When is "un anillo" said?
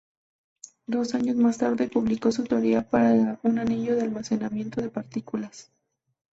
3.43-3.93